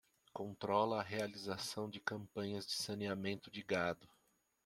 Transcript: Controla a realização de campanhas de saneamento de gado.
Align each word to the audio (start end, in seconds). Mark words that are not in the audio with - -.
Controla 0.33 0.99
a 0.99 1.03
realização 1.03 1.87
de 1.87 1.99
campanhas 1.99 2.65
de 2.65 2.71
saneamento 2.71 3.51
de 3.51 3.61
gado. 3.61 4.09